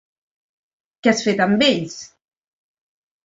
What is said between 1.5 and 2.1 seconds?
ells?